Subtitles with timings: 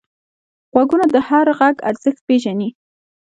[0.73, 2.69] غوږونه د هر غږ ارزښت پېژني